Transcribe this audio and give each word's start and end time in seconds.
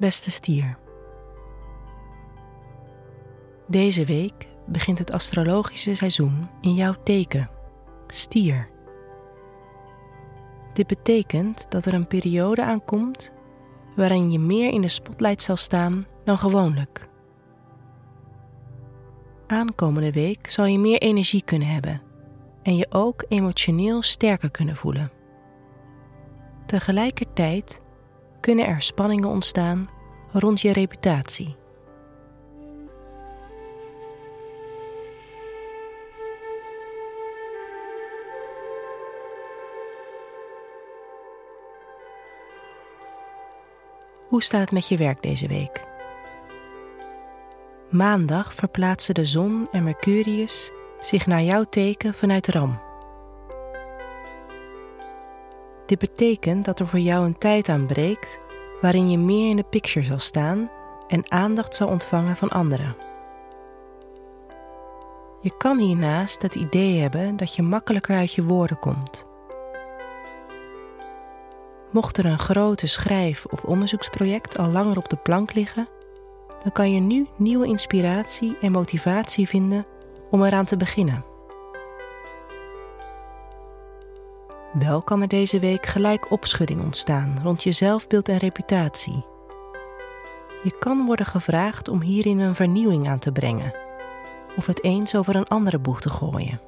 Beste 0.00 0.30
stier. 0.30 0.78
Deze 3.66 4.04
week 4.04 4.46
begint 4.66 4.98
het 4.98 5.12
astrologische 5.12 5.94
seizoen 5.94 6.48
in 6.60 6.74
jouw 6.74 6.94
teken, 7.02 7.50
stier. 8.06 8.68
Dit 10.72 10.86
betekent 10.86 11.70
dat 11.70 11.86
er 11.86 11.94
een 11.94 12.06
periode 12.06 12.64
aankomt 12.64 13.32
waarin 13.96 14.32
je 14.32 14.38
meer 14.38 14.72
in 14.72 14.80
de 14.80 14.88
spotlight 14.88 15.42
zal 15.42 15.56
staan 15.56 16.06
dan 16.24 16.38
gewoonlijk. 16.38 17.08
Aankomende 19.46 20.12
week 20.12 20.50
zal 20.50 20.64
je 20.64 20.78
meer 20.78 20.98
energie 20.98 21.42
kunnen 21.44 21.68
hebben 21.68 22.02
en 22.62 22.76
je 22.76 22.86
ook 22.90 23.24
emotioneel 23.28 24.02
sterker 24.02 24.50
kunnen 24.50 24.76
voelen. 24.76 25.10
Tegelijkertijd 26.66 27.80
kunnen 28.40 28.66
er 28.66 28.82
spanningen 28.82 29.28
ontstaan 29.28 29.88
rond 30.32 30.60
je 30.60 30.72
reputatie. 30.72 31.56
Hoe 44.28 44.42
staat 44.42 44.60
het 44.60 44.72
met 44.72 44.88
je 44.88 44.96
werk 44.96 45.22
deze 45.22 45.48
week? 45.48 45.80
Maandag 47.90 48.54
verplaatsen 48.54 49.14
de 49.14 49.24
zon 49.24 49.68
en 49.72 49.84
Mercurius 49.84 50.70
zich 50.98 51.26
naar 51.26 51.42
jouw 51.42 51.64
teken 51.64 52.14
vanuit 52.14 52.46
Ram. 52.48 52.89
Dit 55.90 55.98
betekent 55.98 56.64
dat 56.64 56.80
er 56.80 56.86
voor 56.86 56.98
jou 56.98 57.24
een 57.24 57.38
tijd 57.38 57.68
aanbreekt 57.68 58.40
waarin 58.80 59.10
je 59.10 59.18
meer 59.18 59.50
in 59.50 59.56
de 59.56 59.64
picture 59.70 60.06
zal 60.06 60.18
staan 60.18 60.70
en 61.08 61.30
aandacht 61.30 61.76
zal 61.76 61.88
ontvangen 61.88 62.36
van 62.36 62.48
anderen. 62.48 62.96
Je 65.40 65.56
kan 65.58 65.78
hiernaast 65.78 66.42
het 66.42 66.54
idee 66.54 67.00
hebben 67.00 67.36
dat 67.36 67.54
je 67.54 67.62
makkelijker 67.62 68.16
uit 68.16 68.34
je 68.34 68.42
woorden 68.42 68.78
komt. 68.78 69.24
Mocht 71.90 72.16
er 72.16 72.24
een 72.24 72.38
grote 72.38 72.86
schrijf- 72.86 73.46
of 73.46 73.64
onderzoeksproject 73.64 74.58
al 74.58 74.68
langer 74.68 74.96
op 74.96 75.08
de 75.08 75.16
plank 75.16 75.54
liggen, 75.54 75.88
dan 76.62 76.72
kan 76.72 76.94
je 76.94 77.00
nu 77.00 77.26
nieuwe 77.36 77.66
inspiratie 77.66 78.56
en 78.60 78.72
motivatie 78.72 79.48
vinden 79.48 79.86
om 80.30 80.44
eraan 80.44 80.64
te 80.64 80.76
beginnen. 80.76 81.29
Wel 84.72 85.02
kan 85.02 85.22
er 85.22 85.28
deze 85.28 85.58
week 85.58 85.86
gelijk 85.86 86.30
opschudding 86.30 86.82
ontstaan 86.82 87.38
rond 87.42 87.62
je 87.62 87.72
zelfbeeld 87.72 88.28
en 88.28 88.36
reputatie. 88.36 89.24
Je 90.62 90.76
kan 90.78 91.06
worden 91.06 91.26
gevraagd 91.26 91.88
om 91.88 92.02
hierin 92.02 92.38
een 92.38 92.54
vernieuwing 92.54 93.08
aan 93.08 93.18
te 93.18 93.32
brengen 93.32 93.74
of 94.56 94.66
het 94.66 94.84
eens 94.84 95.16
over 95.16 95.36
een 95.36 95.48
andere 95.48 95.78
boeg 95.78 96.00
te 96.00 96.08
gooien. 96.08 96.60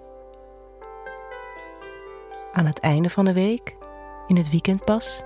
Aan 2.52 2.66
het 2.66 2.78
einde 2.78 3.10
van 3.10 3.24
de 3.24 3.32
week, 3.32 3.76
in 4.26 4.36
het 4.36 4.50
weekend 4.50 4.84
pas, 4.84 5.22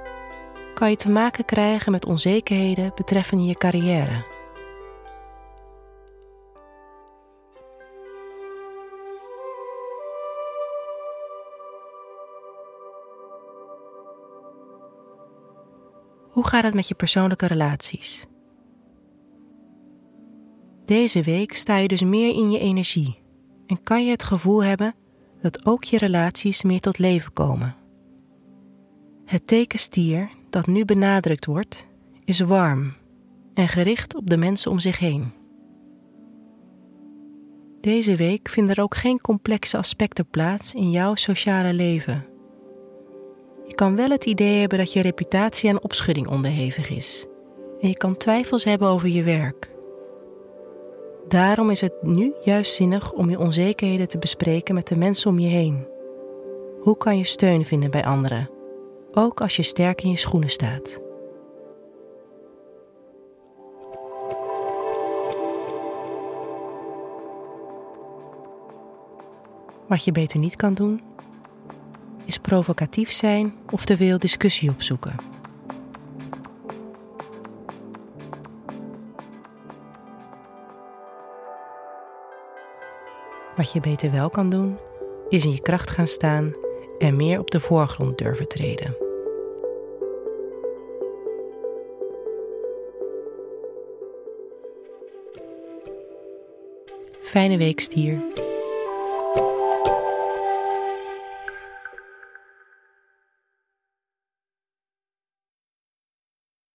kan 0.75 0.91
je 0.91 0.97
te 0.97 1.11
maken 1.11 1.45
krijgen 1.45 1.93
met 1.93 2.07
onzekerheden 2.07 2.93
betreffende 2.95 3.45
je 3.45 3.55
carrière. 3.55 4.25
Hoe 16.37 16.47
gaat 16.47 16.63
het 16.63 16.75
met 16.75 16.89
je 16.89 16.95
persoonlijke 16.95 17.47
relaties? 17.47 18.27
Deze 20.85 21.23
week 21.23 21.55
sta 21.55 21.77
je 21.77 21.89
dus 21.89 22.03
meer 22.03 22.35
in 22.35 22.51
je 22.51 22.59
energie 22.59 23.19
en 23.67 23.83
kan 23.83 24.05
je 24.05 24.11
het 24.11 24.23
gevoel 24.23 24.65
hebben 24.65 24.95
dat 25.41 25.67
ook 25.67 25.85
je 25.85 25.99
relaties 25.99 26.63
meer 26.63 26.81
tot 26.81 26.99
leven 26.99 27.33
komen. 27.33 27.77
Het 29.25 29.47
teken 29.47 29.79
stier 29.79 30.31
dat 30.51 30.67
nu 30.67 30.85
benadrukt 30.85 31.47
wordt, 31.47 31.87
is 32.25 32.41
warm 32.41 32.95
en 33.55 33.69
gericht 33.69 34.15
op 34.15 34.31
de 34.31 34.37
mensen 34.37 34.71
om 34.71 34.79
zich 34.79 34.99
heen. 34.99 35.33
Deze 37.81 38.17
week 38.17 38.49
vinden 38.49 38.75
er 38.75 38.83
ook 38.83 38.97
geen 38.97 39.21
complexe 39.21 39.77
aspecten 39.77 40.29
plaats 40.29 40.75
in 40.75 40.91
jouw 40.91 41.15
sociale 41.15 41.75
leven. 41.75 42.36
Je 43.67 43.75
kan 43.75 43.97
wel 43.97 44.11
het 44.11 44.27
idee 44.27 44.61
hebben 44.61 44.79
dat 44.79 44.93
je 44.93 45.03
reputatie 45.03 45.71
aan 45.71 45.83
opschudding 45.83 46.29
onderhevig 46.29 46.91
is. 46.91 47.27
En 47.81 47.89
je 47.89 47.97
kan 47.97 48.17
twijfels 48.17 48.65
hebben 48.65 48.89
over 48.89 49.09
je 49.09 49.23
werk. 49.23 49.75
Daarom 51.29 51.71
is 51.71 51.81
het 51.81 52.03
nu 52.03 52.35
juist 52.43 52.75
zinnig 52.75 53.13
om 53.13 53.31
je 53.31 53.39
onzekerheden 53.39 54.09
te 54.09 54.19
bespreken 54.19 54.75
met 54.75 54.87
de 54.87 54.97
mensen 54.97 55.31
om 55.31 55.39
je 55.39 55.49
heen. 55.49 55.87
Hoe 56.81 56.97
kan 56.97 57.19
je 57.19 57.25
steun 57.25 57.65
vinden 57.65 57.91
bij 57.91 58.05
anderen, 58.05 58.51
ook 59.13 59.41
als 59.41 59.57
je 59.57 59.63
sterk 59.63 60.03
in 60.03 60.11
je 60.11 60.17
schoenen 60.17 60.51
staat? 60.51 61.01
Wat 69.89 70.05
je 70.05 70.13
beter 70.13 70.39
niet 70.39 70.57
kan 70.57 70.75
doen, 70.75 71.01
is 72.27 72.39
provocatief 72.39 73.13
zijn 73.13 73.55
of 73.71 73.85
te 73.85 73.97
veel 73.97 74.19
discussie 74.19 74.71
opzoeken. 74.71 75.17
Wat 83.57 83.73
je 83.73 83.81
beter 83.81 84.11
wel 84.11 84.31
kan 84.31 84.51
doen, 84.51 84.79
is 85.29 85.45
in 85.45 85.51
je 85.51 85.63
kracht 85.63 85.91
gaan 85.91 86.07
staan 86.07 86.55
en 86.99 87.17
meer 87.17 87.39
op 87.39 87.51
de 87.51 87.61
voorgrond 87.61 88.19
durven 88.19 88.49
treden. 88.49 88.97
Fijne 97.23 97.57
week, 97.57 97.81
stier. 97.81 98.46